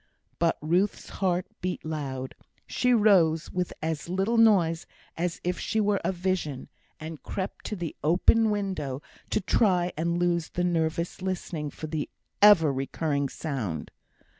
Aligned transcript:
But 0.39 0.57
Ruth's 0.63 1.09
heart 1.21 1.45
beat 1.61 1.85
loud. 1.85 2.33
She 2.65 2.91
rose 2.91 3.51
with 3.51 3.71
as 3.83 4.09
little 4.09 4.39
noise 4.39 4.87
as 5.15 5.39
if 5.43 5.59
she 5.59 5.79
were 5.79 6.01
a 6.03 6.11
vision, 6.11 6.69
and 6.99 7.21
crept 7.21 7.65
to 7.65 7.75
the 7.75 7.95
open 8.03 8.49
window 8.49 9.03
to 9.29 9.39
try 9.39 9.93
and 9.95 10.17
lose 10.17 10.49
the 10.49 10.63
nervous 10.63 11.21
listening 11.21 11.69
for 11.69 11.85
the 11.85 12.09
ever 12.41 12.73
recurring 12.73 13.29
sound. 13.29 13.91